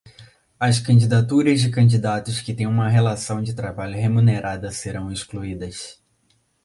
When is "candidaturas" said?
0.79-1.61